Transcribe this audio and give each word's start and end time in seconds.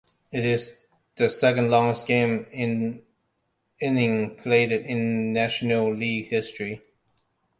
It 0.31 0.43
is 0.43 0.79
the 1.15 1.29
second 1.29 1.69
longest 1.69 2.07
game 2.07 2.47
in 2.51 3.03
innings 3.79 4.41
played 4.41 4.71
in 4.71 5.31
National 5.31 5.93
League 5.95 6.29
history. 6.29 6.81